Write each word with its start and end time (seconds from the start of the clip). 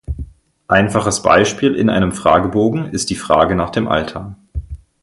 Einfaches 0.67 1.21
Beispiel 1.21 1.75
in 1.75 1.87
einem 1.91 2.11
Fragebogen 2.11 2.87
ist 2.87 3.11
die 3.11 3.15
Frage 3.15 3.53
nach 3.53 3.69
dem 3.69 3.87
Alter. 3.87 4.35